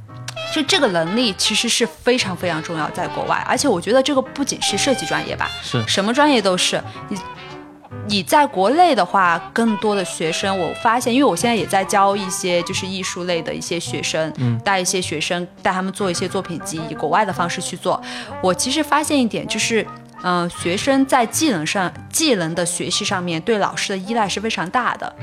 [0.54, 7.16] 就这个能力其实是非常非常重要，在国外，而且我觉得这个不仅是设计专业吧，是什么专业都是你。
[8.08, 18.00] 你在国内的话，更多的学生，我发现，因为我现在也在教一些就是艺术类的一些学生，嗯，带一些学生带他们做一些作品集，以国外的方式去做。
[18.42, 19.86] 我其实发现一点，就是，
[20.22, 25.14] 嗯、学生在技能上、技能的学习上面，对老师的依赖是非常大的。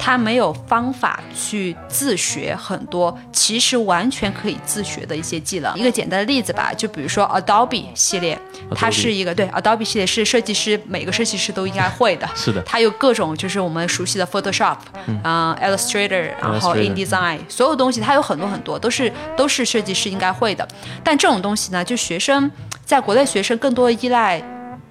[0.00, 5.78] 他没有方法去自学很多其实完全可以自学的一些技能。
[5.78, 8.40] 一个简单的例子吧，就比如说 Adobe 系列，
[8.74, 12.26] 它是一个对 Adobe 系列是设计师每个设计师都应该会的。
[12.34, 20.66] 是的它有各种就是我们熟悉的 Photoshop，嗯、Illustrator，然后 InDesign，所有东西它有很多很多，都是都是设计师应该会的。
[21.04, 22.50] 但这种东西呢，就学生
[22.86, 24.42] 在国内学生更多的依赖。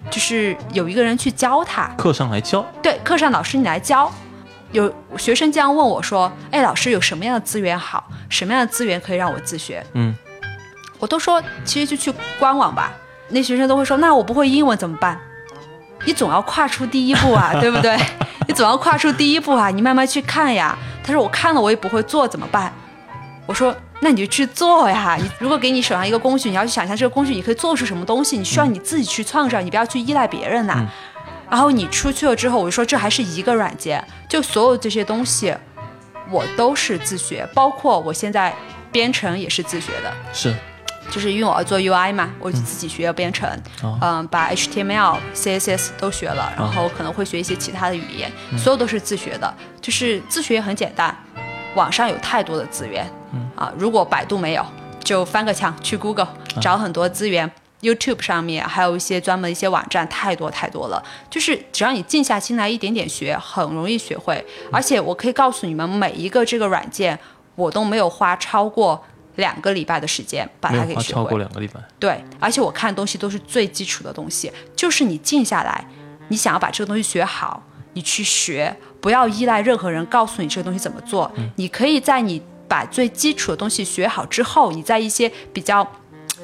[0.10, 4.12] 就是有一个人去教他，课上来教，对，课上老师你来教。
[4.72, 8.08] 有学生这样问我说：“哎，老师有什么样的资源好？
[8.30, 10.16] 什么样的资源可以让我自学？”嗯，
[11.00, 12.92] 我都说其实就去官网吧。
[13.30, 15.20] 那学生都会说：“那我不会英文怎么办？”
[16.06, 17.98] 你总要跨出第一步啊，对不对？
[18.48, 20.78] 你总要跨出第一步啊，你慢慢去看呀。
[21.04, 22.72] 他说：“我看了我也不会做，怎么办？”
[23.46, 25.18] 我说：“那你就去做呀。
[25.20, 30.88] 你如果给你手上一个工具，你要去想一下这个工具你可以做出什么东西，你需要你自己去创造，你不要去依赖别人呐、
[31.50, 35.54] 然后你出去了之后，我就说这还是一个软件，就所有这些东西，
[36.32, 38.56] 我都是自学，包括我现在
[38.92, 40.56] 编程也是自学的，是。
[41.10, 43.50] 就是因为我要做 UI 嘛，我就自己学编程，
[43.82, 43.98] 哦。
[44.00, 51.18] 嗯，把 HTML、CSS 都学了，然后可能会学一些其他的语言，所有都是自学的，就是自学也很简单，
[51.74, 53.12] 网上有太多的资源，
[53.56, 54.64] 啊，如果百度没有，
[55.04, 56.28] 就翻个墙去 Google
[56.62, 57.52] 找很多资源。
[57.82, 61.04] YouTube 上面还有一些专门的一些网站，太多太多了。
[61.30, 64.46] 就是只要你静下心来一点点学，很容易学会。
[64.72, 67.18] 而且我可以告诉你们，每一个这个软件，
[67.56, 69.02] 我都没有花超过
[69.36, 71.38] 两个礼拜的时间把它给学会超过会。
[71.38, 71.80] 两个礼拜。
[71.98, 75.86] 对，而且我看的东西都是最基础的东西，就是你静下来，
[76.28, 77.64] 你想要把这个东西学好，
[77.94, 81.32] 你去学，不要依赖任何人告诉你这个东西怎么做。
[81.56, 85.90] 你可以在你把最基础的东西学好之后，你在一些比较，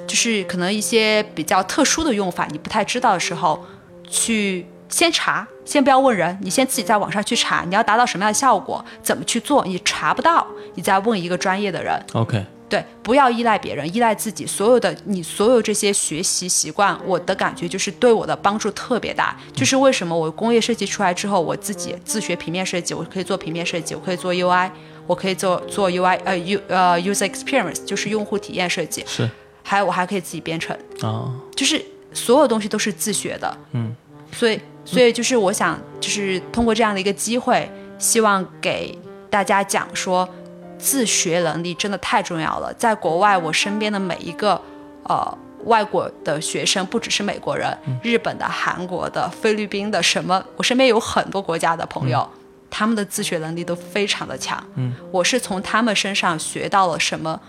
[0.07, 3.65] 就是可能一些比较特殊的用法你不太知道的时候，
[4.07, 11.99] 去先查，先不要问人，你先自己在网上去查，你要达到什么样的效果，怎么去做，你查不到，你再问一个专业的人。
[12.13, 14.45] OK，对，不要依赖别人，依赖自己。
[14.45, 19.35] 所有的你所有这些学习习惯，我的感觉就是对我的帮助特别大。
[19.53, 24.69] 就是为什么我工业设计出来之后，我自己自学平面设计，我可以做平面设计，我可以做 UI，
[25.07, 29.29] 我可以做做 UI 呃 U 呃 user experience，就是用户体验设计，是
[29.67, 31.25] 还有我还可以自己编程，啊，
[31.55, 33.57] 就是所有东西都是自学的。
[33.71, 33.91] 嗯，
[34.31, 38.95] 所以所以就是我想，就是通过这样的一个机会，希望给
[39.27, 40.29] 大家讲说，
[40.77, 42.71] 自学能力真的太重要了。
[42.75, 44.61] 在国外，我身边的每一个
[45.05, 52.29] 呃外国的学生，不只是美国人，日本的、韩国的、菲律宾的，什么，我身边有很多国家的朋友。
[52.69, 57.39] 他们的自学能力都非常的强，嗯，我是从他们身上学到了什么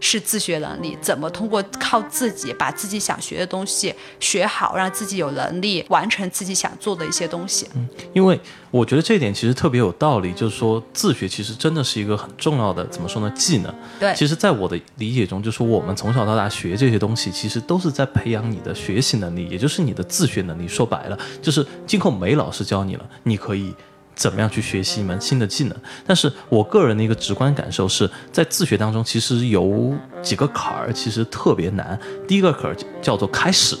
[0.00, 7.66] 是自学能力，怎么通过靠自己把自己想学的东西学好，让自己有能力完成自己想做的一些东西。
[7.74, 8.38] 嗯，因为
[8.70, 13.30] 我觉得这一点其实特别有道理，就是说自学其实真的是一个很重要的，怎么说呢？
[13.36, 13.74] 技能。
[13.98, 20.68] 对，其实，在我的理解中，就是我们从小到大学这些东西，其实都是在培养你的学习能力，也就是你的自学能力。
[20.68, 23.74] 说白了，就是今后没老师教你了，你可以。
[24.16, 25.76] 怎么样去学习一门新的技能？
[26.06, 31.96] 但是我个人的一个直观感受是在自学当中，其实有几个坎儿，其实特别难。
[32.26, 33.76] 第一个坎儿叫做开始，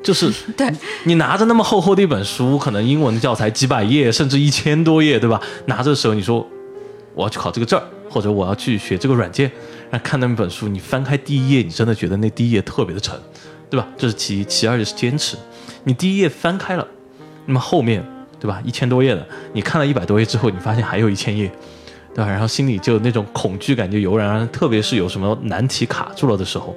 [0.00, 5.42] 就是 对你拿着那么厚厚的一本书，可能英文的教材几百页，甚至一千多页，对吧？
[5.66, 6.46] 拿着的时候，你说
[7.14, 9.50] 我要去考这个证儿，或者我要去学这个软件，
[9.90, 13.18] 然后看那本书，你翻开第一页，你真的觉得那第一页特别的沉，
[13.68, 13.88] 对吧？
[13.96, 15.36] 这是其一，其二就是坚持。
[15.82, 16.86] 你第一页翻开了，
[17.46, 18.04] 那么后面。
[18.40, 18.62] 对吧？
[18.64, 21.50] 一千多页的，你看了一百多页之后，你发现还有一千页，
[22.14, 22.30] 对吧？
[22.30, 24.48] 然后心里就那种恐惧感就油然而生。
[24.50, 26.74] 特别是有什么难题卡住了的时候，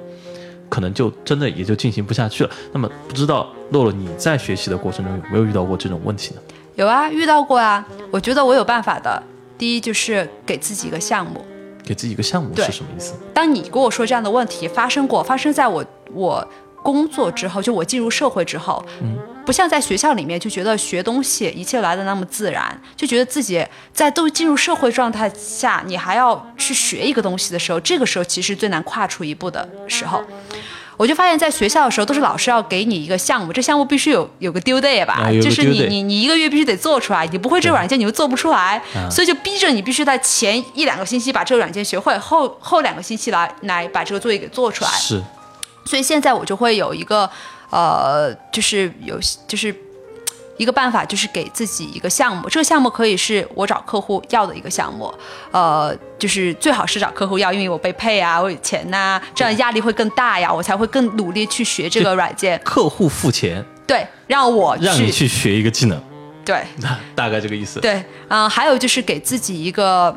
[0.68, 2.50] 可能就真的也就进行不下去了。
[2.72, 6.40] 那么，不知道洛洛你在学习的过程中有没有遇到过这种问题呢？
[6.74, 7.86] 有啊，遇到过啊。
[8.10, 9.22] 我觉得我有办法的。
[9.56, 11.44] 第一就是给自己一个项目，
[11.84, 13.14] 给自己一个项目是什么意思？
[13.32, 16.48] 当你跟我说这样的问题发生过，发生在我我。
[16.84, 30.22] 工作之后，就我进入社会之后，嗯，不像在学校里面就觉得学东西一切来的那么自然，就觉得自己在都进入社会状态下，你还要去学一个东西的时候，这个时候其实最难跨出一步的时候，
[30.96, 44.90] 我就发现，在学校的时候都是老师要给你一个项目，这项目必须有有个 due day 吧，就是你你你一个月必须得做出来，你不会这个软件你又做不出来，所以就逼着你必须在前一两个星期把这个软件学会，后后两个星期来来把这个作业给做出来。
[44.90, 45.22] 是。
[45.84, 47.28] 所以现在我就会有一个，
[47.72, 49.74] 呃，就是有就是
[50.58, 52.46] 一个办法，就是给自己一个项目。
[52.48, 55.12] 这个项目可以是我找客户要的一个项目，
[55.50, 62.60] 呃，就是最好是找客户要，因为我被配啊，我有钱呐，这样压力会更大呀，我才会更努力去学这个软件。
[62.62, 65.98] 客户付钱，对，让我让你去学一个技能，
[66.44, 66.62] 对，
[67.16, 67.80] 大概这个意思。
[67.80, 70.14] 对，嗯，还有就是给自己一个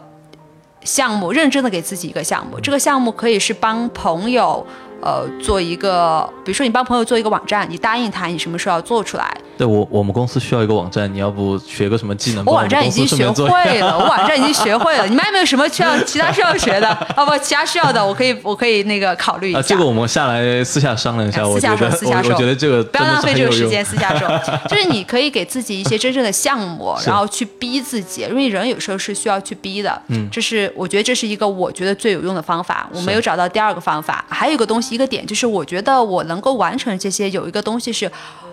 [0.83, 2.59] 项目，认真的给自己一个项目。
[2.59, 4.67] 这个项目可以是帮朋友。
[5.01, 9.37] 呃，做一个，比如说你帮朋友做一个网站，你答应他，你什么时候要做出来？
[9.57, 12.43] 对我，我们公司需要一个网站，你要不学个什么技能？
[12.45, 15.05] 我网站已经学会了，我网站已经学会了。
[15.07, 16.89] 你们还有没有什么需要其他需要学的？
[17.17, 19.61] 哦不，其他需要的，我可以，我可以那个考虑一下。
[19.61, 21.43] 这个我们下来私下商量一下。
[21.45, 23.83] 私下说，私下说，我觉得这个不要浪费这个时间。
[23.83, 24.27] 私下说，
[24.69, 30.01] 就是你可以给自己一些真正的项目，然后去逼自己，因为人有时候是需要去逼的。
[30.07, 32.89] 嗯，这是我觉得这是一个我觉得最有用的方法。
[32.93, 34.23] 我没有找到第二个方法。
[34.29, 35.65] 还有一个东西，一个点就是我。
[35.65, 38.09] 觉得我能够完成这些，有一个东西是，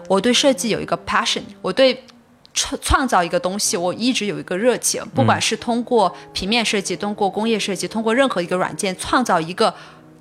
[0.08, 2.04] 我对设计有一个 passion，我对
[2.54, 5.02] 创创造一个东西，我一直有一个热情。
[5.14, 9.74] 不管是通过平面设计，通过工业设计，通过任何一个软件创造一个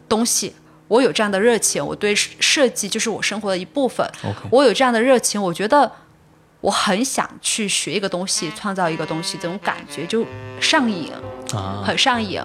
[0.07, 0.53] 东西，
[0.87, 1.85] 我有这样的热情。
[1.85, 4.09] 我对设计就是我生活的一部分。
[4.49, 5.91] 我有这样的热情，我觉得
[6.61, 10.25] 我很想去学一个东西，创造一个东西，这种感觉就
[10.59, 11.11] 上瘾，
[11.83, 12.41] 很上瘾。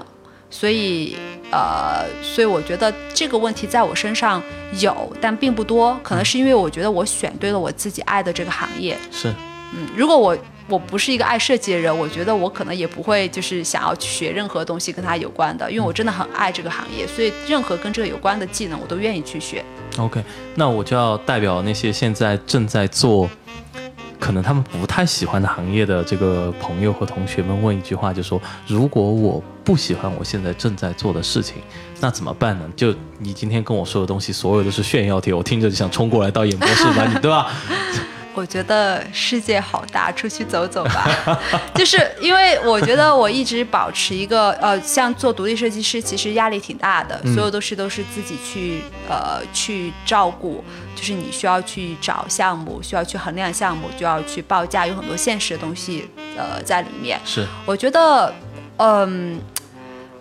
[0.48, 1.16] 所以，
[1.50, 4.42] 呃，所以我觉得这个问题在我身上
[4.80, 5.98] 有，但并不多。
[6.02, 8.96] 可能是因为我觉得我选对了我自己爱的这个行业。
[9.10, 9.28] 是，
[9.74, 10.36] 嗯，如果我
[10.68, 19.64] 我不是一个爱设计的人，我觉得我可能也不会就是想要去学任何东西跟它有关的，因为我真的很爱这个行业，所以任何跟这个有关的技能我都愿意去学。
[19.98, 20.22] OK，
[20.54, 23.28] 那我就要代表那些现在正在做。
[24.18, 31.56] 可能他们不太喜欢的行业的这个朋友和同学们问一句话，就说：如果我不喜欢我现在正在做的事情，
[32.00, 32.64] 那怎么办呢？
[32.76, 37.50] 就你今天跟我说的东西，所有都是炫耀帖，我听着就想冲过来到演播室把你，对吧？
[38.32, 41.40] 我觉得世界好大，出去走走吧。
[41.74, 50.62] 就是因为我觉得我一直保持一个呃，像做独立设计师，其实压力挺大的，所有都是都是自己去呃去照顾。
[50.94, 57.18] 就是你需要去找项目，需要去衡量项目，就要去报价，有很多现实的东西呃在里面。
[57.24, 58.32] 是，我觉得
[58.76, 59.40] 嗯，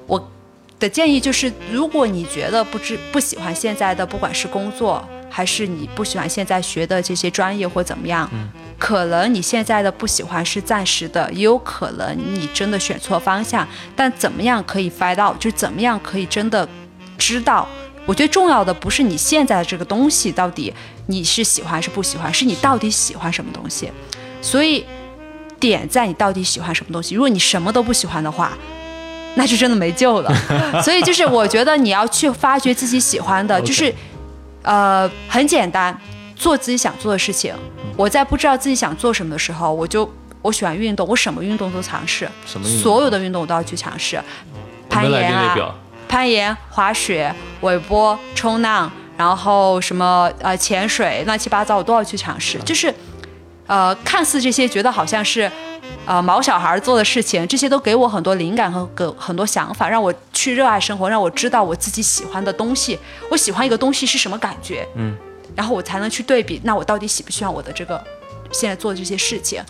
[0.07, 0.31] 我
[0.79, 5.07] 的建议就是，如果你觉得不知不喜欢现在的，不管是工作。
[5.27, 8.29] 还是你不喜欢现在学的这些专业或怎么样？
[8.31, 8.47] 嗯，
[8.79, 13.67] 可能你现在的不喜欢是暂时的，也有可能你真的选错方向。
[13.97, 15.37] 但怎么样可以 find out？
[15.37, 16.65] 就怎么样可以真的
[17.17, 17.67] 知道
[18.05, 20.73] 我觉得重要的不是你现在的这个东西到底
[21.07, 23.91] 你是喜欢还是不喜欢，是你到底喜欢什么东西。
[24.41, 24.85] 所以
[25.59, 27.13] 点在你到底喜欢什么东西。
[27.13, 28.57] 如果你什么都不喜欢的话，
[29.37, 30.81] 那就真的没救了。
[30.81, 33.93] 所以就是我觉得你要去发掘自己喜欢的，就是
[34.63, 35.95] 呃很简单，
[36.35, 37.53] 做自己想做的事情。
[37.97, 40.09] 我在不知道自己想做什么的时候，我就
[40.41, 44.21] 我喜欢运动，我什么运动都尝试，什么运动所有的运动我都要去尝试，
[44.89, 45.75] 攀岩啊。
[46.07, 52.59] 攀岩、滑雪、尾波、冲浪，然后什么呃潜水，乱七八糟我都要去尝试。
[52.59, 52.93] 就是，
[53.67, 55.51] 呃，看似这些觉得好像是，
[56.05, 62.99] 呃毛小孩做的事情，这些都给我很多灵感和个很多想法，让我去热爱生活，让我知道我自己喜欢的东西，
[63.31, 65.15] 我喜欢一个东西是什么感觉，嗯，
[65.55, 68.01] 然后我才能去对比，那我到底喜不喜欢我的这个
[68.51, 69.63] 现在做的这些事情，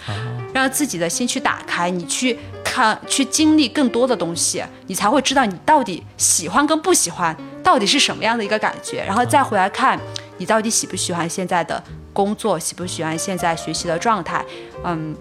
[0.54, 9.98] 让自己的心去打开，你去看，去经历更多的东西，你才会知道你到底喜欢跟不喜欢到底是什么样的一个感觉，然后再回来看
[10.38, 11.82] 你到底喜不喜欢现在的
[12.16, 14.44] 工作，喜不喜欢现在学习的状态，
[14.86, 15.14] 嗯，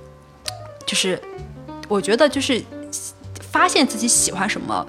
[0.87, 1.21] 就是
[1.89, 2.63] 我觉得就是
[3.51, 4.87] 发现自己喜欢什么，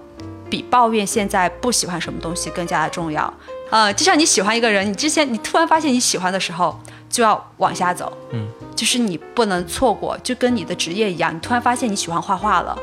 [0.48, 3.34] 比抱怨现在不喜欢什么东西更加的重要。
[3.72, 6.80] 呃，就像你喜欢一个人，你之前你突然发现你喜欢的时候，
[7.10, 12.78] 就要往下走，嗯，就是你不能错过，就跟你的职业一样，你突然发现你喜欢画画了，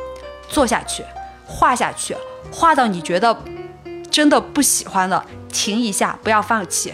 [0.48, 1.04] 做下去，
[1.46, 2.16] 画下去，
[2.50, 3.36] 画到你觉得
[4.10, 6.92] 真的不喜欢了，停一下，不要放弃，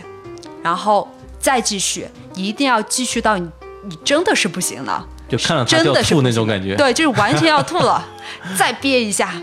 [0.63, 1.09] 然后
[1.39, 3.49] 再继续，你一定要继续到你
[3.85, 5.07] 你真的是不行了。
[5.29, 6.75] 就看了真的是不行种感觉。
[6.75, 8.03] 对，就是完全要吐了，
[8.57, 9.35] 再憋一下，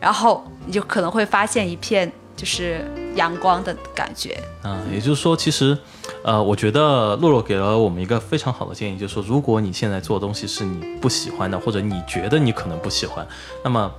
[0.00, 4.38] 然后你就可能会发现一片就是阳光的感觉。
[4.62, 5.76] 啊，也就是说，其实，
[6.22, 13.26] 呃，我觉得洛洛给了我们一个非常好的建议，就是说，如果你现在做的东西是你不喜欢的，或者你觉得你可能不喜欢，
[13.62, 13.92] 那么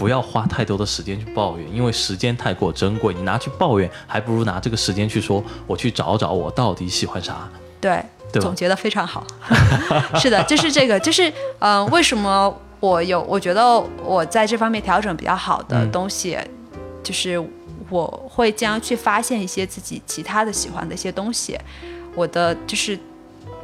[0.00, 7.46] 不要花太多的时间去抱怨，因为时间太过珍贵，你拿去抱怨，还不如拿这个时间去说，我去找找我到底喜欢啥。
[7.78, 9.26] 对，对总结的非常好。
[10.16, 11.28] 是的，就是这个，就是
[11.58, 16.38] 嗯、呃为什么我有我觉得我在这方面调整比较好的嗯东西，
[17.02, 17.38] 就是
[17.90, 21.58] 我会经常去发现一些自己其他的喜欢的一些东西，
[22.14, 22.98] 我的就是。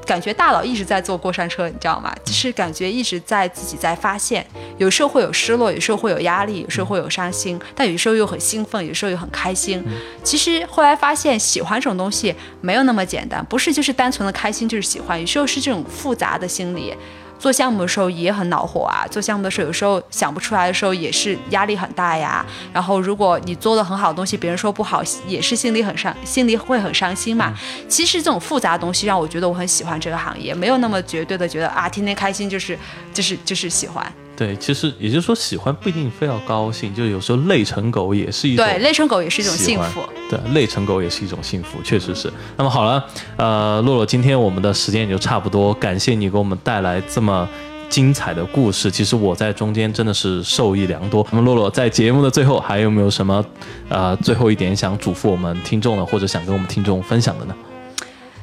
[0.06, 2.14] 感觉大脑一直在坐过山车，你知道吗？
[2.24, 4.46] 就是感觉一直在自己在发现，
[4.78, 9.84] 有时候会有失落，有时候会有压力，有时候会有伤心，但有时候又很兴奋，有时候又很开心。
[10.22, 16.94] 其实后来发现，喜欢这种东西没有那么简单，不是就是单纯的开心就是喜欢，有时候是这种复杂的心理。
[17.38, 22.44] 做项目的时候也很恼火啊，做项目的时候有时候想不出来的时候也是压力很大呀。
[22.72, 27.54] 然后如果你做的很好的东西，别人说不好，也是心里很伤，心里会很伤心嘛。
[27.88, 32.78] 其实这种复杂的东西让我觉得我很喜欢这个行业，没有那么绝对的觉得啊，天天开心就是
[33.12, 34.10] 就是就是喜欢。
[34.36, 40.02] 对，其实也就是说，喜欢不一定非要高兴，就有时候累成狗也是一种对，累成狗也是一种幸福。
[40.28, 42.30] 对，累成狗也是一种幸福，确实是。
[42.56, 43.02] 那么好了，
[43.36, 47.48] 呃，洛洛，今天我们的时间也就差不多，感谢你给我们带来这么。
[47.88, 51.24] 精彩的故事，其实我在中间真的是受益良多。
[51.30, 53.42] 那么洛洛在节目的最后还有没有什么，
[53.88, 57.54] 呃，最后一点想嘱咐我们听众的，或者想跟我们听众分享的呢？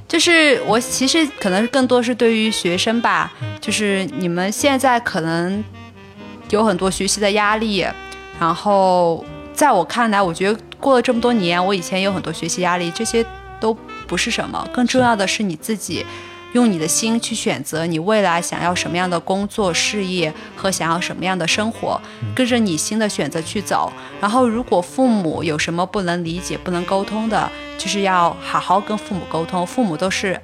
[0.07, 5.61] 就是我其实可能更多是对于学生吧，就是你们现在可能
[6.53, 7.83] 有很多学习的压力，
[8.39, 9.25] 然后
[9.55, 13.25] 在我看来，我觉得过了这么多年，我以前有很多学习压力，这些
[13.59, 13.75] 都
[14.05, 16.05] 不是什么，更重要的是你自己
[16.51, 21.99] 用你的心去选择你未来想要什么样的工作、事业和想要什么样的生活，
[22.35, 23.91] 跟着你心的选择去走。
[24.21, 27.49] 然后，如果父母有什么不能理解、不能沟通的，
[27.79, 30.39] 就是要好好跟父母沟通，父母都是。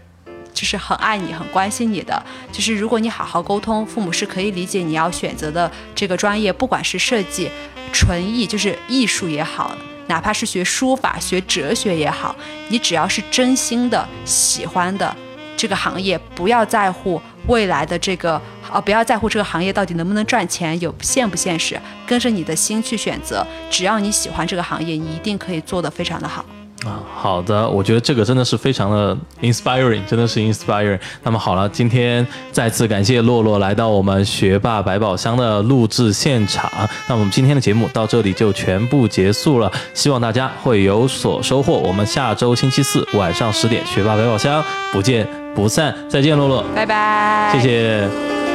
[0.60, 2.22] 就是很爱你、很关心你的。
[2.52, 7.50] 就是如果你好好沟通，父母是可以理解你要选择的这个专业，不管是设计、
[7.94, 9.74] 纯艺，就是艺术也好，
[10.08, 12.36] 哪怕是学书法、学哲学也好，
[12.68, 15.16] 你只要是真心的喜欢的
[15.56, 23.48] 这个行业，不要在乎未来的这个，呃，不要在乎这个行业到底能不能赚钱，有现不现实，跟着你的心去选择。
[23.72, 26.44] 只要你喜欢这个行业，你一定可以做得非常的好。
[26.86, 30.98] 啊，好的，我觉得这个真的是非常的 inspiring，真的是 inspiring。
[31.24, 36.72] 那么好了，今天再次感谢洛洛来到我们学霸百宝箱的录制现场。
[37.08, 41.74] 那我们今天的节目到这里就全部结束了，希望大家会有所收获。
[41.74, 44.64] 我们下周星期四晚上十点，学霸百宝箱
[44.94, 45.94] 不见不散。
[46.08, 48.49] 再见，洛洛，拜拜，谢谢。